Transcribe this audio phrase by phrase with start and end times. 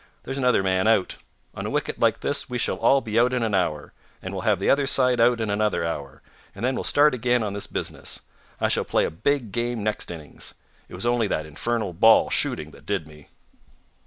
[0.23, 1.17] There's another man out.
[1.53, 4.41] On a wicket like this we shall all be out in an hour, and we'll
[4.41, 6.23] have the other side out in another hour,
[6.55, 8.21] and then we'll start again on this business.
[8.59, 10.55] I shall play a big game next innings.
[10.89, 13.27] It was only that infernal ball shooting that did me."